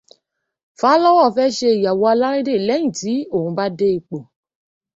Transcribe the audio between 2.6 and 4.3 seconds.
lẹ́yìn tí òun bá dé ipò.